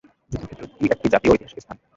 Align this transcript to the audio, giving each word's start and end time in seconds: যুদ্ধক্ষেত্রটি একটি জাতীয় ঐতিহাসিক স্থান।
যুদ্ধক্ষেত্রটি 0.31 0.85
একটি 0.85 1.07
জাতীয় 1.13 1.31
ঐতিহাসিক 1.33 1.59
স্থান। 1.63 1.77